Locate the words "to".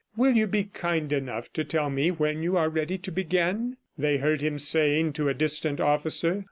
1.53-1.63, 2.97-3.11, 5.13-5.29